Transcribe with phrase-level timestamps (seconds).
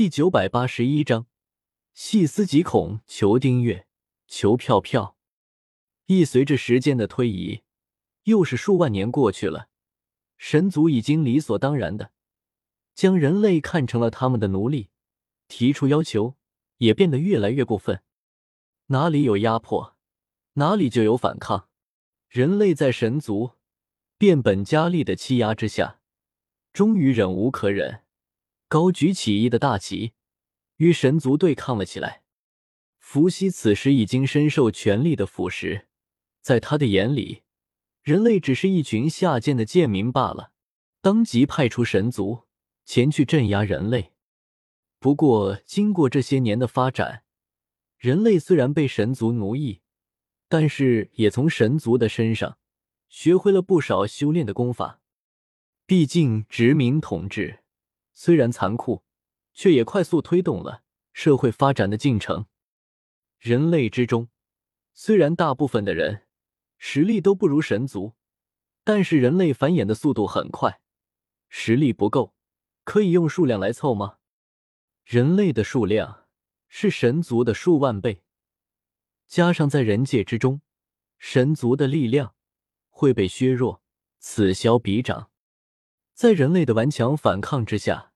[0.00, 1.26] 第九百八十一章，
[1.92, 3.02] 细思极恐。
[3.06, 3.86] 求订阅，
[4.26, 5.14] 求票票。
[6.06, 7.64] 一随着时间的推移，
[8.22, 9.68] 又是数万年过去了，
[10.38, 12.12] 神族已经理所当然的
[12.94, 14.88] 将人类看成了他们的奴隶，
[15.48, 16.34] 提出要求
[16.78, 18.02] 也变得越来越过分。
[18.86, 19.98] 哪里有压迫，
[20.54, 21.68] 哪里就有反抗。
[22.30, 23.50] 人类在神族
[24.16, 26.00] 变本加厉的欺压之下，
[26.72, 28.04] 终于忍无可忍。
[28.70, 30.12] 高举起义的大旗，
[30.76, 32.22] 与神族对抗了起来。
[33.00, 35.86] 伏羲此时已经深受权力的腐蚀，
[36.40, 37.42] 在他的眼里，
[38.00, 40.52] 人类只是一群下贱的贱民罢了。
[41.00, 42.44] 当即派出神族
[42.84, 44.12] 前去镇压人类。
[45.00, 47.24] 不过，经过这些年的发展，
[47.98, 49.80] 人类虽然被神族奴役，
[50.48, 52.56] 但是也从神族的身上
[53.08, 55.00] 学会了不少修炼的功法。
[55.86, 57.64] 毕竟，殖民统治。
[58.22, 59.02] 虽然残酷，
[59.54, 60.82] 却也快速推动了
[61.14, 62.44] 社会发展的进程。
[63.38, 64.28] 人类之中，
[64.92, 66.26] 虽然大部分的人
[66.76, 68.12] 实力都不如神族，
[68.84, 70.82] 但是人类繁衍的速度很快。
[71.48, 72.34] 实力不够，
[72.84, 74.18] 可以用数量来凑吗？
[75.06, 76.26] 人类的数量
[76.68, 78.22] 是神族的数万倍，
[79.26, 80.60] 加上在人界之中，
[81.16, 82.34] 神族的力量
[82.90, 83.82] 会被削弱，
[84.18, 85.30] 此消彼长。
[86.12, 88.08] 在人类的顽强反抗之下。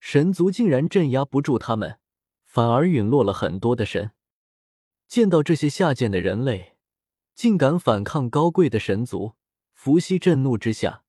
[0.00, 1.98] 神族竟然镇压不住他们，
[2.44, 4.12] 反而陨落了很多的神。
[5.06, 6.76] 见到这些下贱的人类
[7.34, 9.34] 竟敢反抗高贵的神族，
[9.72, 11.04] 伏羲震怒之下，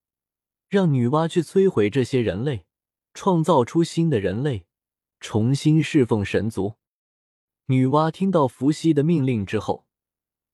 [0.68, 2.64] 让女娲去摧毁这些人类，
[3.12, 4.66] 创造出新的人类，
[5.18, 6.76] 重新侍奉神族。
[7.66, 9.86] 女娲听到伏羲的命令之后，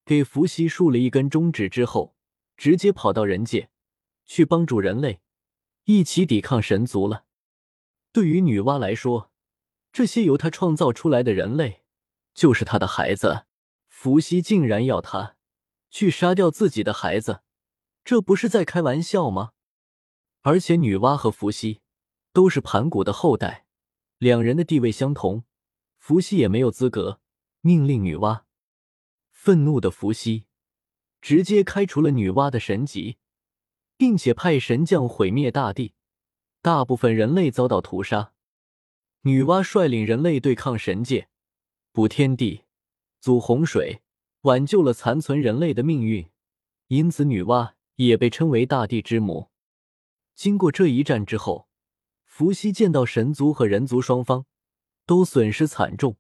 [0.05, 2.17] 给伏羲竖了一根中指之后，
[2.57, 3.71] 直接跑到人界
[4.25, 5.21] 去帮助人类
[5.85, 7.26] 一起抵抗神族了。
[8.17, 9.31] 对于女娲来说，
[9.93, 11.83] 这些由她创造出来的人类
[12.33, 13.45] 就是她的孩子。
[13.89, 15.37] 伏羲竟然要她
[15.91, 17.43] 去杀掉自己的孩子，
[18.07, 19.53] 这不是在开玩笑吗？
[20.41, 21.83] 而且女娲和伏羲
[22.33, 23.67] 都是盘古的后代，
[24.17, 25.45] 两人的地位相同，
[25.99, 27.21] 伏羲也没有资格
[27.61, 28.45] 命令女娲。
[29.31, 30.47] 愤怒的伏羲
[31.21, 33.19] 直接开除了女娲的神级，
[33.99, 35.96] 并且派神将毁灭大地。
[36.67, 38.33] 大部分人类遭到屠杀，
[39.21, 41.29] 女娲率领人类对抗神界，
[41.93, 42.65] 补天地，
[43.21, 44.03] 阻洪水，
[44.41, 46.29] 挽救了残存人类的命运。
[46.89, 49.53] 因此，女娲也被称为大地之母。
[50.35, 51.69] 经过这一战之后，
[52.25, 54.45] 伏羲见到神族和人族双方
[55.07, 56.17] 都损失惨重，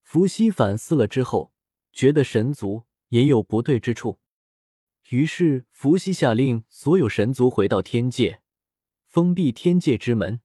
[0.00, 1.52] 伏羲反思了之后，
[1.92, 4.18] 觉得神族也有不对之处，
[5.10, 8.40] 于是伏羲下令所有神族回到天界。
[9.14, 10.40] 封闭天界之门，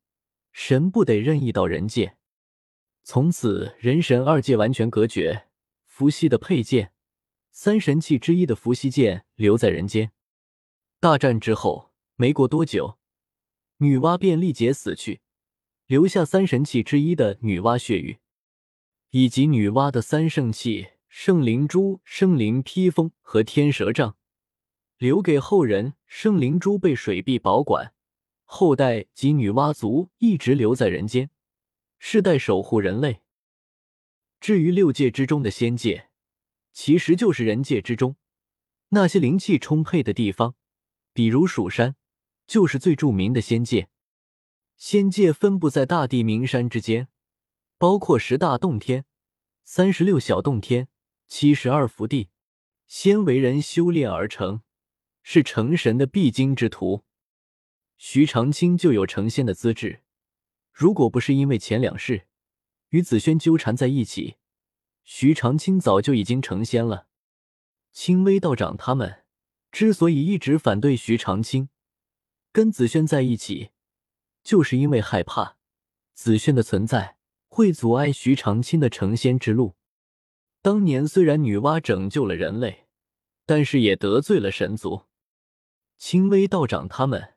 [0.52, 2.18] 神不得任意到人界。
[3.02, 5.47] 从此，人神二界完全隔绝。
[5.88, 6.94] 伏羲的佩剑，
[7.50, 10.12] 三神器之一的伏羲剑留在人间。
[11.00, 13.00] 大战之后，没过多久，
[13.78, 15.22] 女娲便力竭死去，
[15.88, 18.19] 留下三神器之一的女娲血玉，
[19.09, 24.16] 以及女娲的三圣器圣灵珠、圣灵披风和天蛇杖，
[25.00, 25.96] 留给后人。
[26.06, 27.96] 圣灵珠被水碧保管。
[28.52, 31.30] 后代及女娲族一直留在人间，
[32.00, 33.22] 世代守护人类。
[34.40, 36.10] 至于六界之中的仙界，
[36.74, 38.16] 其实就是人界之中
[38.90, 40.56] 那些灵气充沛的地方，
[41.14, 41.96] 比如蜀山，
[42.48, 43.88] 就是最著名的仙界。
[44.76, 47.08] 仙界分布在大地名山之间，
[47.78, 49.06] 包括十大洞天、
[49.64, 50.88] 三十六小洞天、
[51.28, 52.30] 七十二福地，
[52.88, 54.64] 仙为人修炼而成，
[55.22, 57.04] 是成神的必经之途。
[58.02, 60.04] 徐长卿就有成仙的资质，
[60.72, 62.28] 如果不是因为前两世
[62.92, 64.38] 与紫萱纠缠在一起，
[65.04, 67.08] 徐长卿早就已经成仙了。
[67.92, 69.26] 青微道长他们
[69.70, 71.68] 之所以一直反对徐长卿
[72.54, 73.72] 跟紫萱在一起，
[74.44, 75.58] 就是因为害怕
[76.14, 77.18] 紫萱的存在
[77.50, 79.75] 会阻碍徐长卿的成仙之路。
[80.62, 82.88] 当年虽然女娲拯救了人类，
[83.45, 85.04] 但是也得罪了神族。
[85.98, 87.34] 青微道长他们。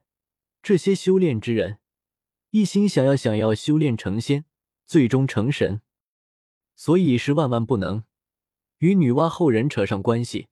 [0.63, 1.79] 这些修炼之人
[2.51, 4.45] 一心想要想要修炼成仙，
[4.85, 5.81] 最终成神，
[6.73, 8.05] 所以是万万不能
[8.77, 10.47] 与女娲后人扯上关系，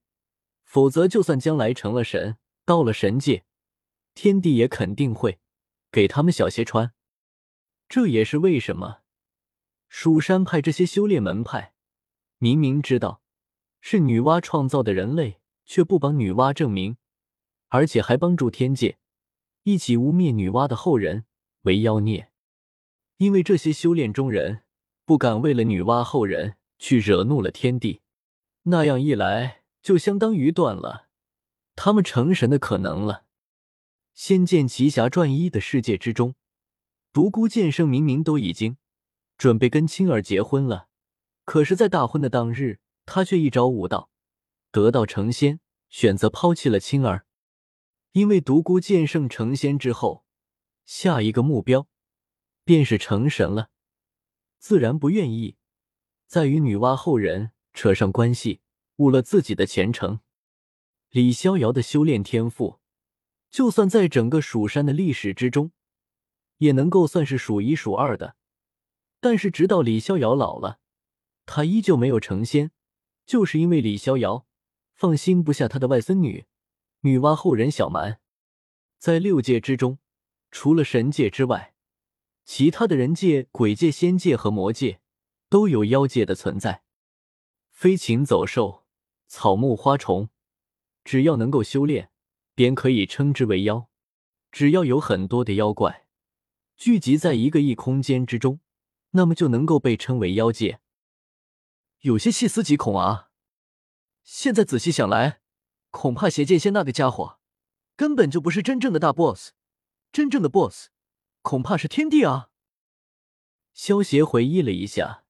[0.65, 3.45] 否则就算将来成了神，到了神界，
[4.13, 5.39] 天帝也肯定会
[5.89, 6.91] 给他们小鞋穿。
[7.87, 9.03] 这也是为什么
[9.87, 11.73] 蜀山派这些修炼门派
[12.37, 13.21] 明明知道
[13.79, 16.97] 是女娲创造的人类，却不帮女娲证明，
[17.69, 18.97] 而且还帮助天界。
[19.63, 21.25] 一起污蔑女娲的后人
[21.61, 22.31] 为妖孽，
[23.17, 24.63] 因为这些修炼中人
[25.05, 28.01] 不敢为了女娲后人去惹怒了天地，
[28.63, 31.09] 那样一来就相当于断了
[31.75, 33.13] 他们成神的可能了。
[34.13, 36.35] 《仙剑奇侠传一》的世界之中，
[37.13, 38.77] 独孤剑圣明明都已经
[39.37, 40.87] 准备跟青儿结婚了，
[41.45, 44.09] 可是，在大婚的当日，他却一招悟道，
[44.71, 45.59] 得道成仙，
[45.89, 47.25] 选择抛弃了青儿。
[48.13, 50.25] 因为独孤剑圣成仙之后，
[50.85, 51.87] 下一个目标
[52.65, 53.69] 便是成神了，
[54.57, 55.55] 自然不愿意
[56.27, 58.61] 再与女娲后人扯上关系，
[58.97, 60.19] 误了自己的前程。
[61.09, 62.79] 李逍遥的修炼天赋，
[63.49, 65.71] 就算在整个蜀山的历史之中，
[66.57, 68.35] 也能够算是数一数二的。
[69.19, 70.79] 但是，直到李逍遥老了，
[71.45, 72.71] 他依旧没有成仙，
[73.25, 74.45] 就是因为李逍遥
[74.93, 76.45] 放心不下他的外孙女。
[77.03, 78.19] 女娲后人小蛮，
[78.99, 79.97] 在六界之中，
[80.51, 81.73] 除了神界之外，
[82.45, 85.01] 其他的人界、鬼界、仙界和魔界
[85.49, 86.83] 都有妖界的存在。
[87.71, 88.85] 飞禽走兽、
[89.27, 90.29] 草木花虫，
[91.03, 92.11] 只要能够修炼，
[92.53, 93.89] 便可以称之为妖。
[94.51, 96.05] 只要有很多的妖怪
[96.75, 98.59] 聚集在一个异空间之中，
[99.11, 100.81] 那么就能够被称为妖界。
[102.01, 103.31] 有些细思极恐啊！
[104.23, 105.40] 现在仔细想来。
[105.91, 107.37] 恐怕邪剑仙那个家伙
[107.95, 109.51] 根本就不是真正的大 boss，
[110.11, 110.87] 真正的 boss
[111.41, 112.49] 恐怕是天帝啊！
[113.73, 115.23] 萧协回忆了一下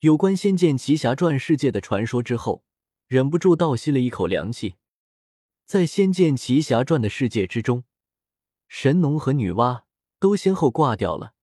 [0.00, 2.64] 有关《仙剑奇侠传》世界的传说之后，
[3.06, 4.76] 忍不住倒吸了一口凉气。
[5.64, 7.84] 在《仙剑奇侠传》的世界之中，
[8.68, 9.82] 神农和女娲
[10.18, 11.34] 都先后挂掉了，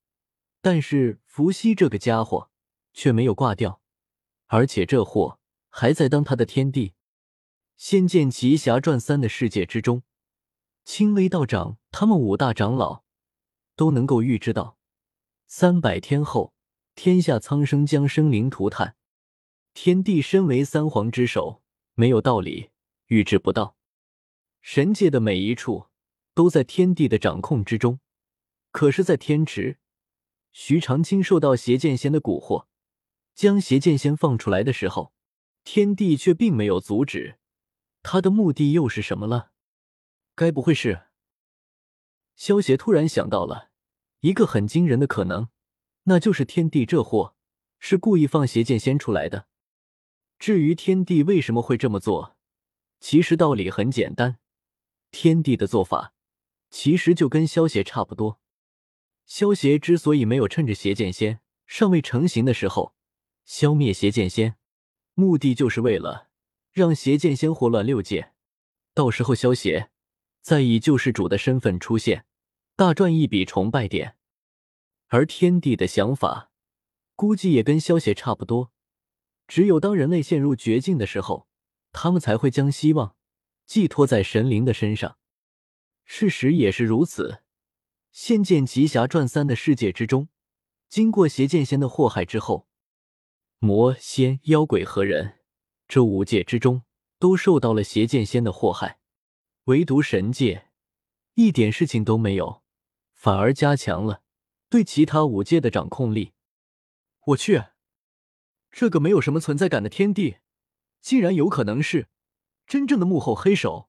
[0.62, 2.50] 但是伏羲这个家伙
[2.94, 3.82] 却没有挂掉，
[4.48, 5.40] 而且这货
[5.70, 6.90] 还在当他的天帝。
[7.86, 10.04] 《仙剑奇侠传三》的世界之中，
[10.86, 13.04] 青微道长他们五大长老
[13.76, 14.78] 都能够预知到，
[15.48, 16.54] 三百天后
[16.96, 18.96] 天下苍生将生灵涂炭。
[19.74, 21.62] 天帝身为三皇之首，
[21.94, 22.70] 没有道理
[23.08, 23.76] 预知不到。
[24.62, 25.88] 神界的每一处
[26.34, 28.00] 都在天帝的掌控之中。
[28.72, 29.78] 可是，在天池，
[30.54, 32.68] 徐长卿受到邪剑仙的蛊惑，
[33.36, 35.12] 将邪剑仙放出来的时候，
[35.66, 37.40] 天帝却并没有阻止。
[38.04, 39.52] 他的目的又是什么了？
[40.36, 41.08] 该不会是……
[42.36, 43.72] 萧协突然想到了
[44.20, 45.50] 一个很惊人的可能，
[46.04, 47.36] 那就是天帝这货
[47.80, 49.48] 是故意放邪剑仙出来的。
[50.38, 52.36] 至于天帝为什么会这么做，
[53.00, 54.40] 其实道理很简单，
[55.12, 56.14] 天帝的做法
[56.70, 58.42] 其实就跟萧协差不多。
[59.26, 62.94] 萧协之所以没有趁着邪剑仙尚未成型的时候
[63.46, 64.58] 消灭邪剑仙，
[65.14, 66.33] 目的就是为了。
[66.74, 68.34] 让邪剑仙祸乱六界，
[68.96, 69.92] 到时候萧邪
[70.42, 72.26] 再以救世主的身份出现，
[72.76, 74.16] 大赚一笔崇拜点。
[75.10, 76.52] 而天帝的想法
[77.16, 78.72] 估计也跟萧邪差不多，
[79.48, 81.48] 只有当人类陷入绝境的时候，
[81.92, 83.16] 他们才会将希望
[83.68, 85.20] 寄托在神灵的身上。
[86.06, 87.30] 事实也是如此，
[88.12, 90.28] 《仙剑奇侠传三》的世界之中，
[90.90, 92.68] 经过邪剑仙的祸害之后，
[93.60, 95.43] 魔仙妖鬼和人。
[95.94, 96.82] 这五界之中
[97.20, 98.98] 都受到了邪剑仙的祸害，
[99.66, 100.72] 唯独神界
[101.36, 102.64] 一点事情都没有，
[103.14, 104.24] 反而加强了
[104.72, 106.34] 对其他五界的掌控力。
[107.26, 107.66] 我去，
[108.72, 110.38] 这个没有什么存在感的天地，
[111.00, 112.08] 竟然有可能是
[112.66, 113.88] 真正的幕后黑手，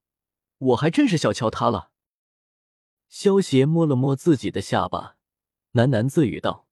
[0.58, 1.92] 我还真是小瞧他了。
[3.08, 5.16] 萧邪摸了摸自己的下巴，
[5.72, 6.63] 喃喃自语道。